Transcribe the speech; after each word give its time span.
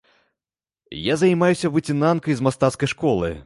Я 1.11 1.15
займаюся 1.23 1.71
выцінанкай 1.77 2.33
з 2.41 2.49
мастацкай 2.49 2.95
школы. 2.99 3.35